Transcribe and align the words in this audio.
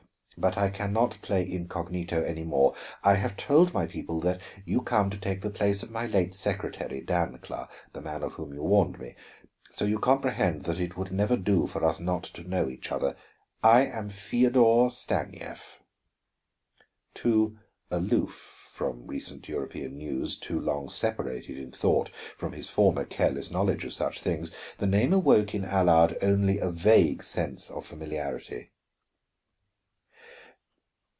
But 0.37 0.57
I 0.57 0.71
can 0.71 0.91
not 0.91 1.19
play 1.21 1.47
incognito 1.47 2.23
any 2.23 2.43
more. 2.43 2.73
I 3.03 3.13
have 3.13 3.37
told 3.37 3.75
my 3.75 3.85
people 3.85 4.19
that 4.21 4.41
you 4.65 4.81
come 4.81 5.11
to 5.11 5.17
take 5.17 5.41
the 5.41 5.51
place 5.51 5.83
of 5.83 5.91
my 5.91 6.07
late 6.07 6.33
secretary, 6.33 6.99
Dancla 6.99 7.69
the 7.93 8.01
man 8.01 8.23
of 8.23 8.31
whom 8.33 8.51
you 8.51 8.63
warned 8.63 8.97
me 8.97 9.15
so 9.69 9.85
you 9.85 9.99
comprehend 9.99 10.63
that 10.63 10.79
it 10.79 10.97
would 10.97 11.11
never 11.11 11.37
do 11.37 11.67
for 11.67 11.85
us 11.85 11.99
not 11.99 12.23
to 12.23 12.43
know 12.47 12.67
each 12.67 12.91
other. 12.91 13.15
I 13.63 13.81
am 13.85 14.09
Feodor 14.09 14.89
Stanief." 14.89 15.77
Too 17.13 17.59
aloof 17.91 18.67
from 18.71 19.05
recent 19.05 19.47
European 19.47 19.95
news, 19.99 20.35
too 20.35 20.59
long 20.59 20.89
separated 20.89 21.59
in 21.59 21.71
thought 21.71 22.09
from 22.35 22.53
his 22.53 22.67
former 22.67 23.05
careless 23.05 23.51
knowledge 23.51 23.85
of 23.85 23.93
such 23.93 24.21
things, 24.21 24.49
the 24.79 24.87
name 24.87 25.13
awoke 25.13 25.53
in 25.53 25.65
Allard 25.65 26.17
only 26.23 26.57
a 26.57 26.71
vague 26.71 27.23
sense 27.23 27.69
of 27.69 27.85
familiarity. 27.85 28.71